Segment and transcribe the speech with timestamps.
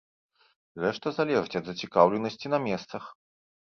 [0.85, 3.03] Рэшта залежыць ад зацікаўленасці на месцах.